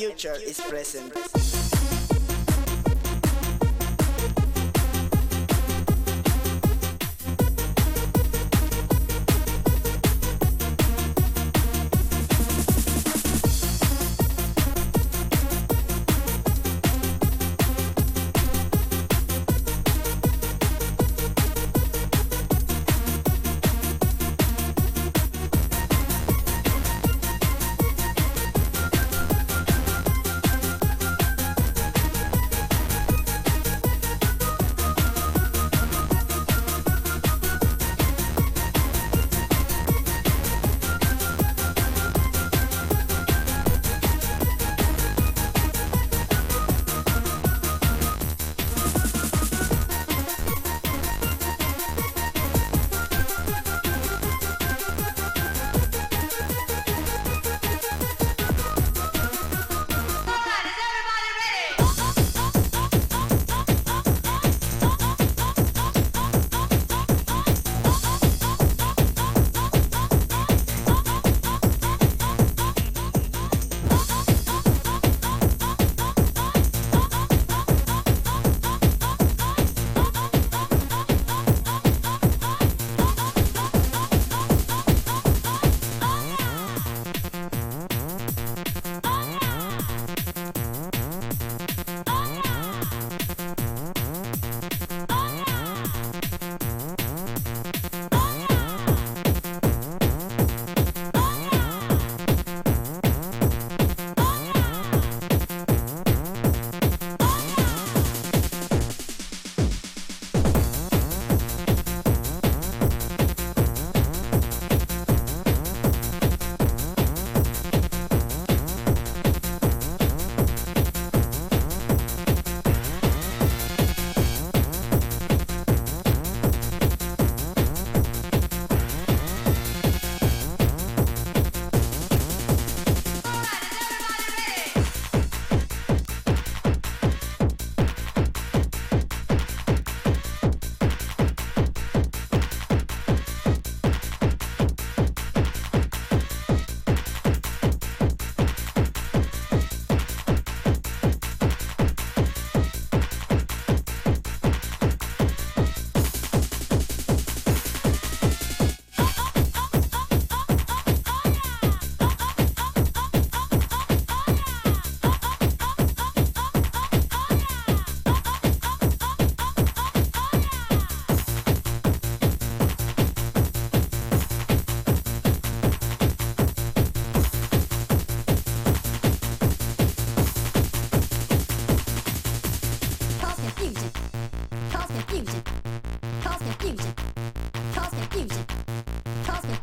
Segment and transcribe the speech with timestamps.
[0.00, 1.29] future is present.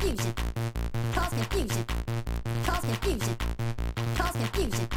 [0.07, 0.33] confusion.
[1.13, 1.85] Cause confusion.
[2.65, 3.35] Cause confusion.
[4.15, 4.87] Cause confusion.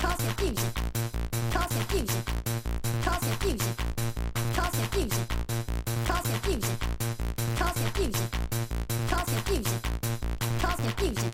[0.00, 0.72] Cause confusion.
[1.52, 2.22] Cause confusion.
[3.04, 3.74] Cause confusion.
[4.54, 5.26] Cause confusion.
[6.06, 6.24] Cause confusion.
[6.24, 6.76] Cause confusion.
[7.58, 8.28] Cause confusion.
[9.10, 9.80] Cause confusion.
[10.60, 11.30] Cause confusion.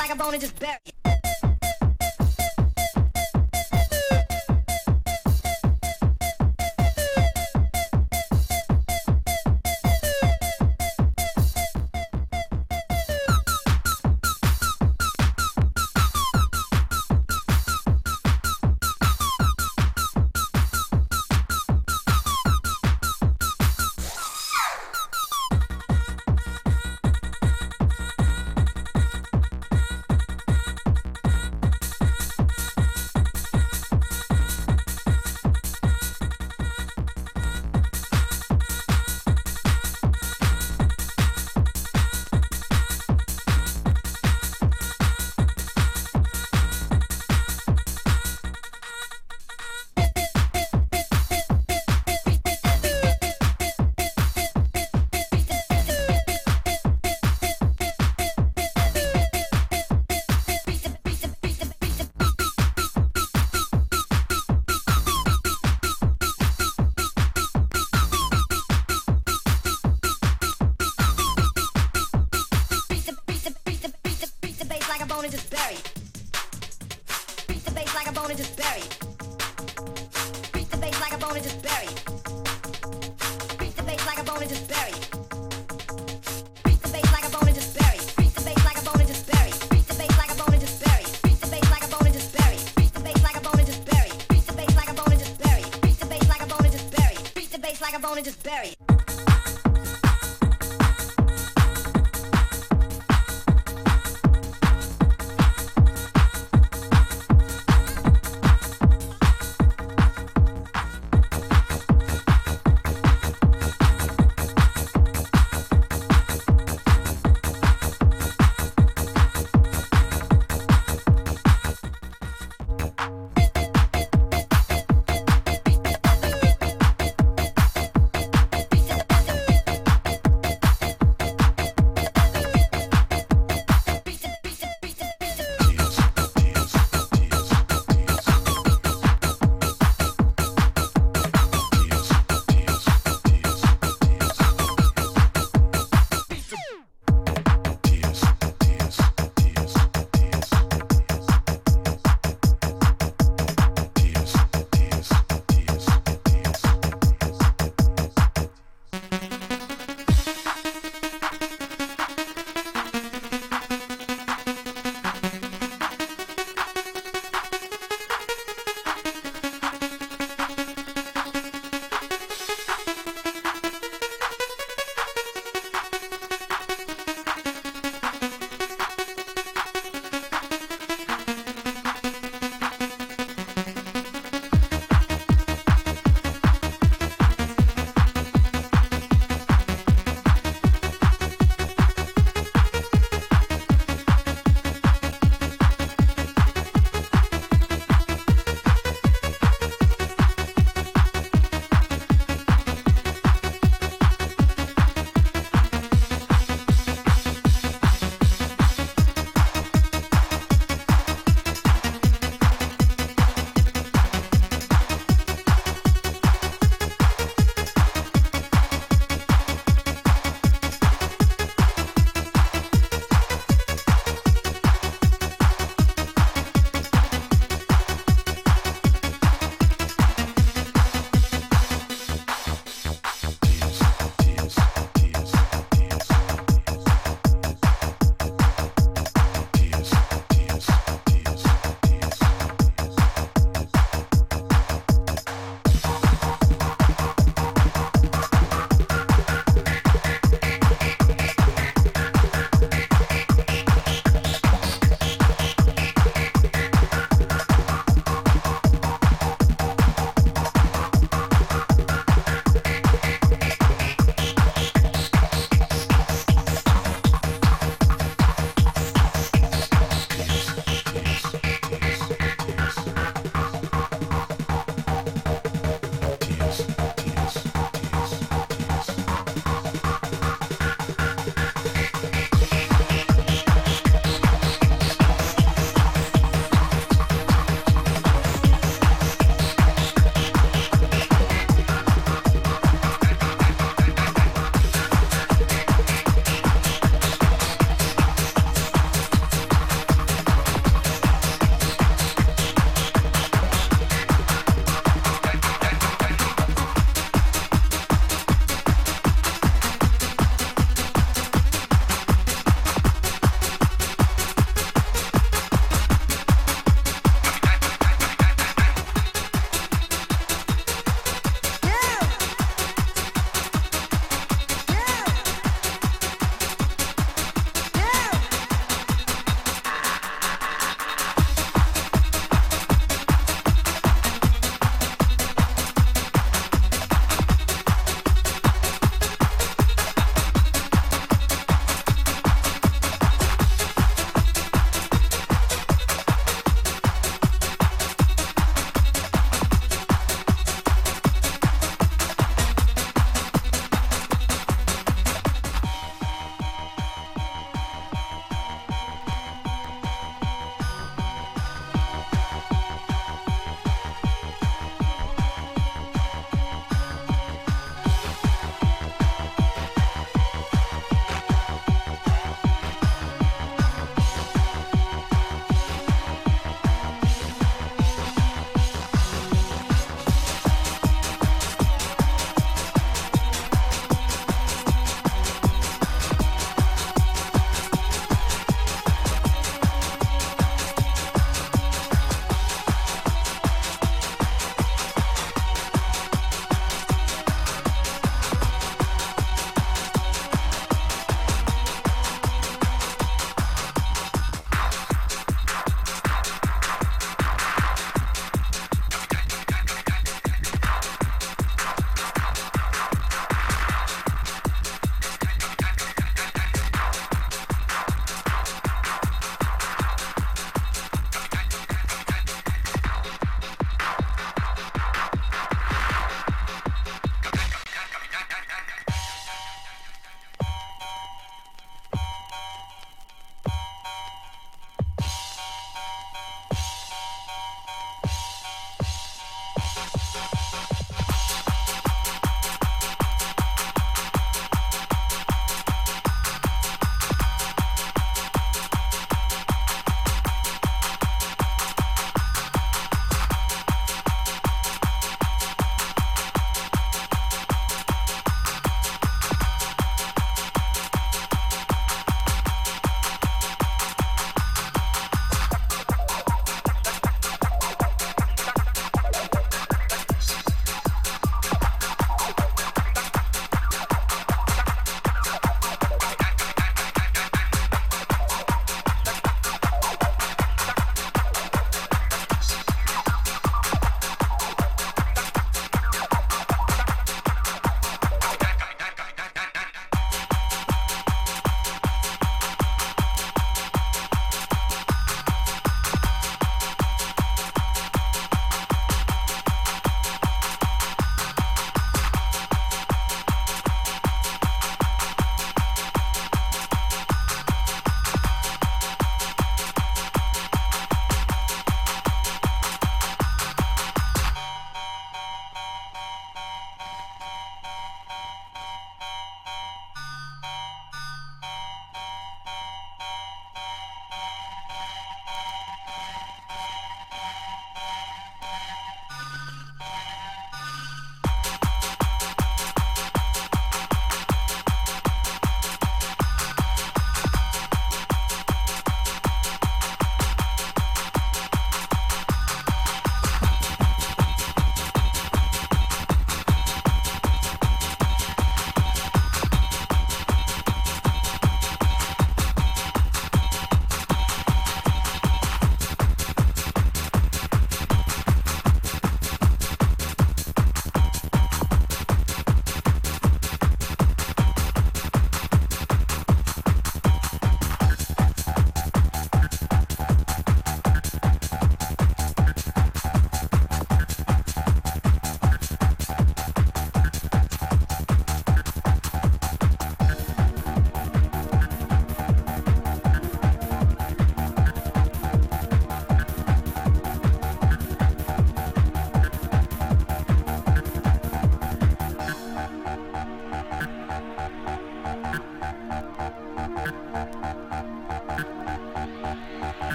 [0.00, 0.99] like a bone and just bury it.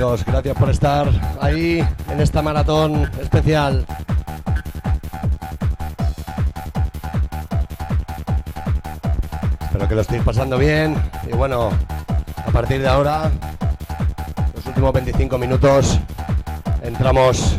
[0.00, 3.84] Amigos, gracias por estar ahí en esta maratón especial.
[9.60, 10.96] Espero que lo estéis pasando bien
[11.30, 11.68] y bueno,
[12.34, 13.30] a partir de ahora,
[14.54, 15.98] los últimos 25 minutos,
[16.82, 17.56] entramos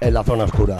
[0.00, 0.78] en la zona oscura.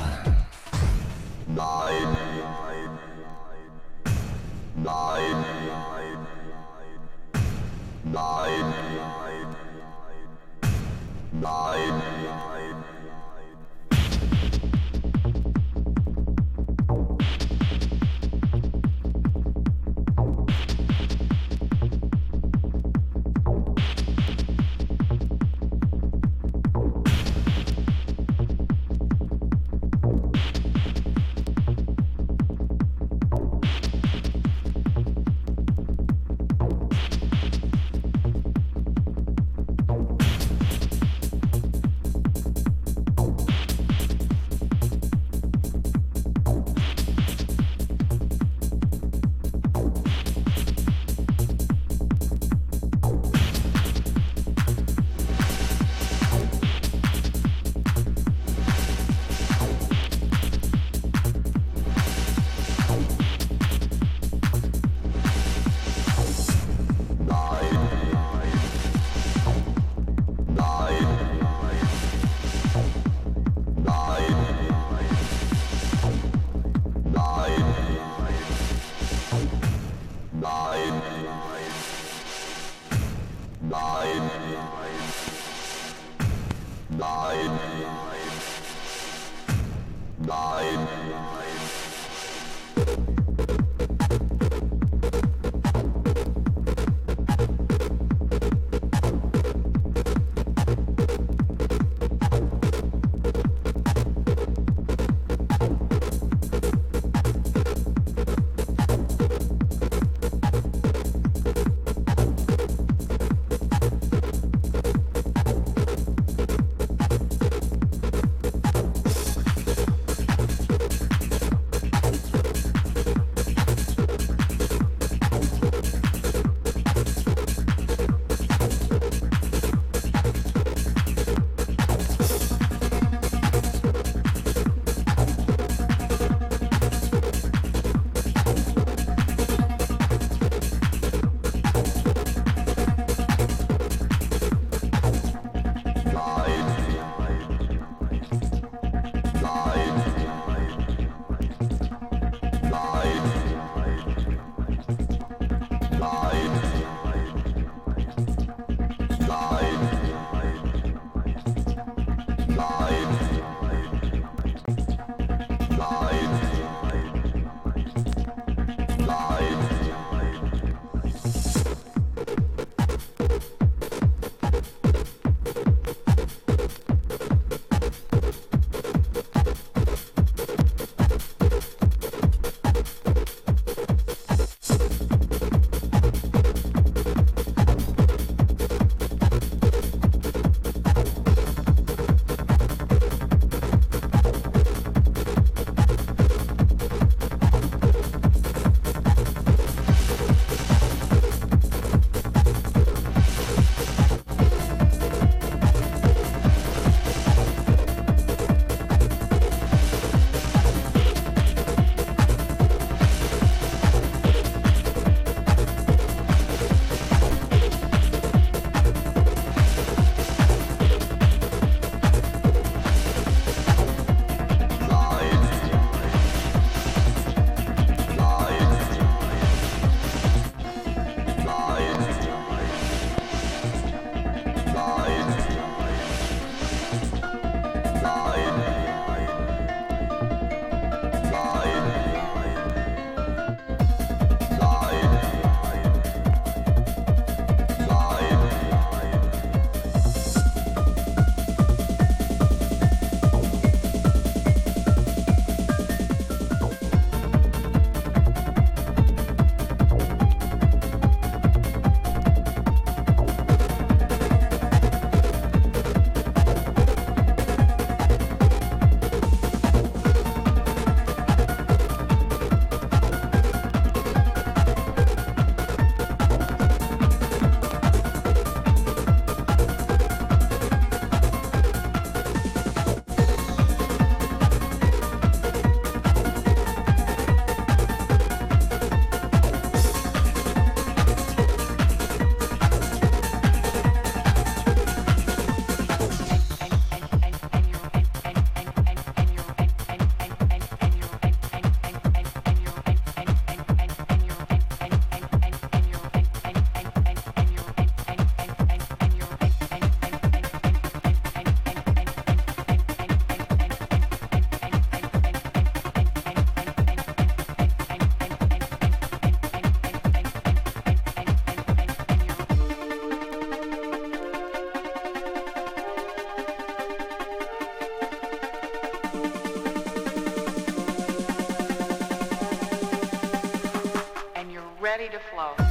[334.98, 335.67] ready to flow.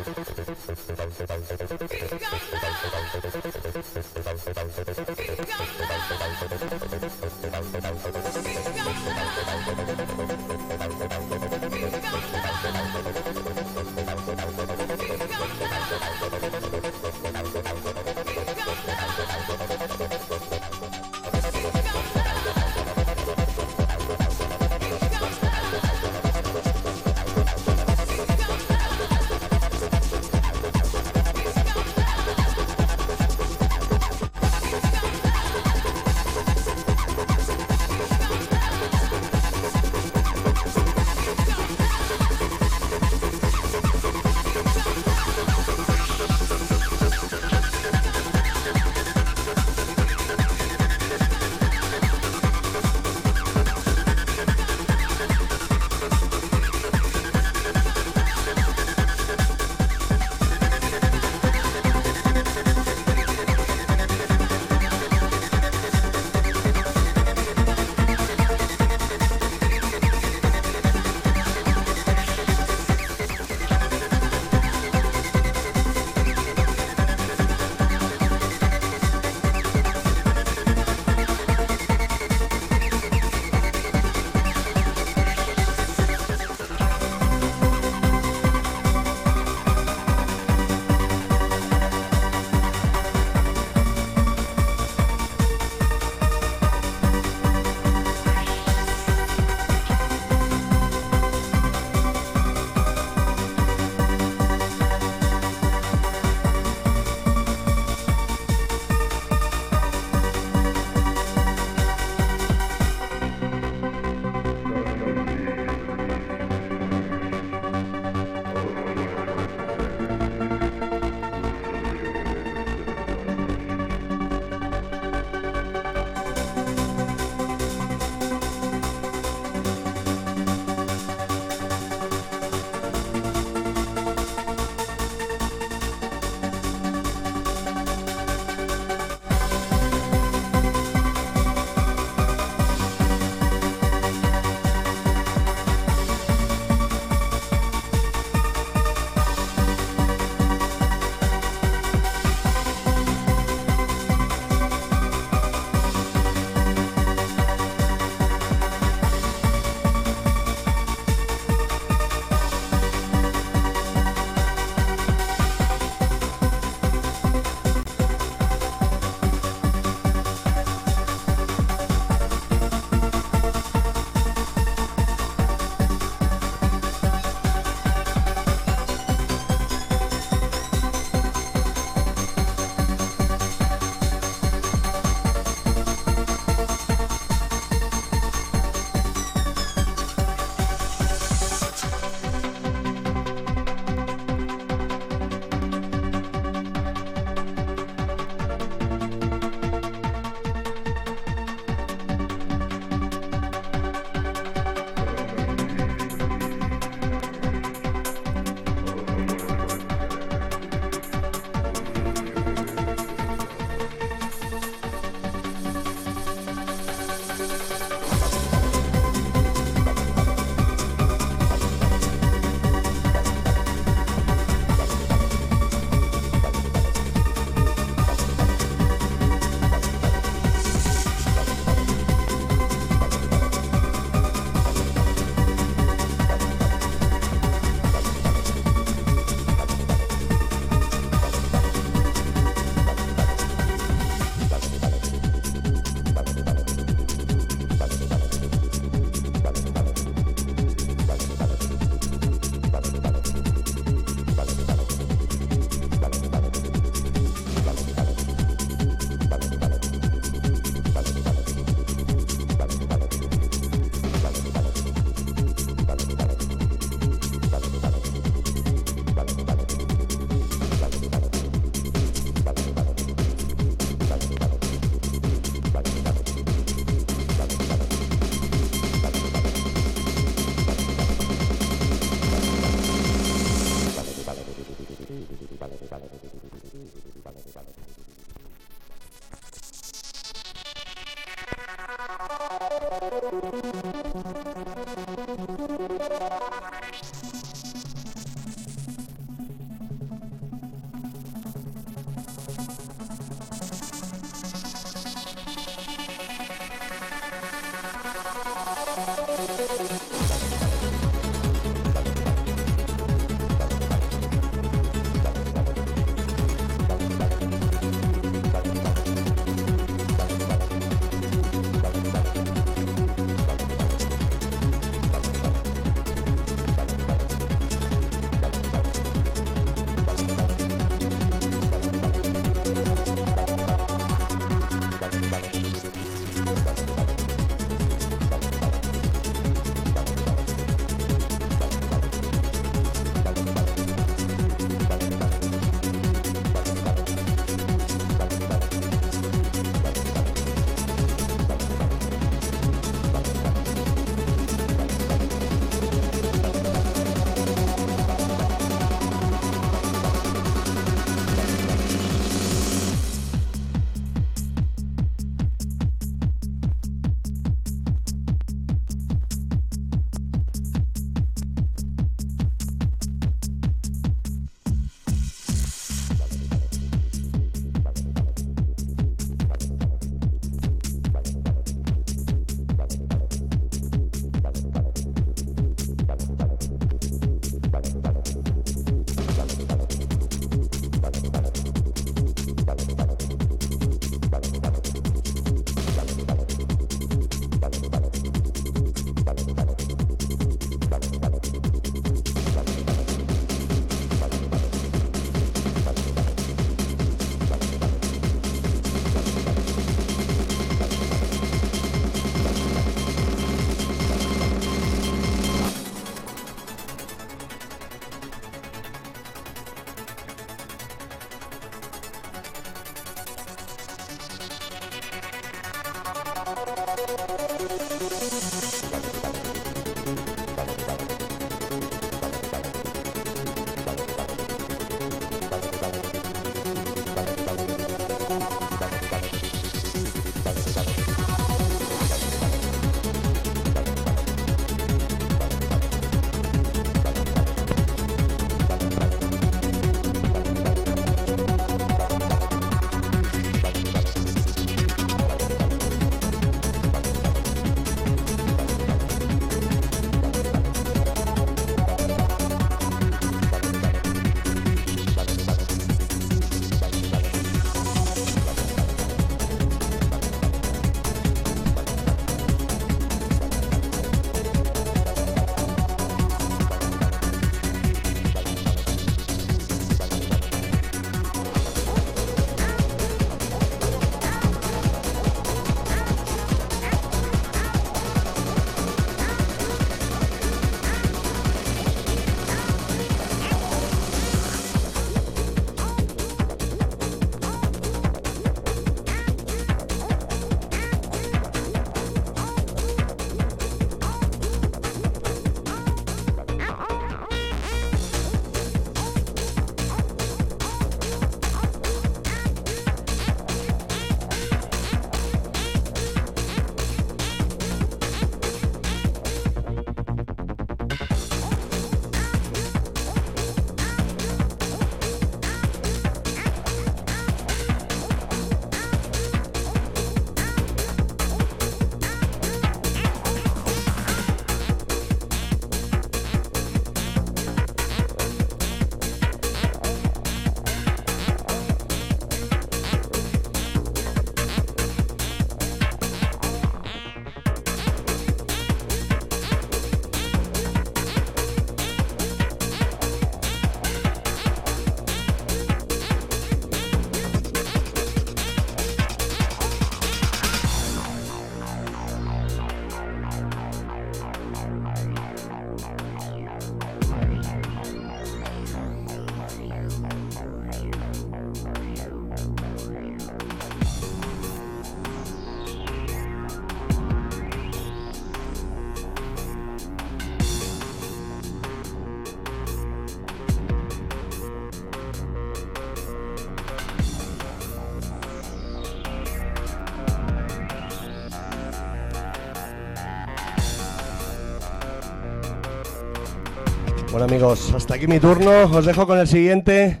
[597.12, 598.64] Bueno amigos, hasta aquí mi turno.
[598.64, 600.00] Os dejo con el siguiente.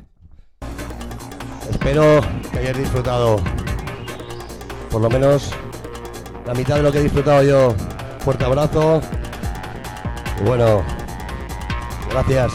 [1.70, 3.36] Espero que hayáis disfrutado
[4.90, 5.50] por lo menos
[6.46, 7.74] la mitad de lo que he disfrutado yo.
[8.20, 9.02] Fuerte abrazo.
[10.40, 10.82] Y bueno,
[12.10, 12.50] gracias.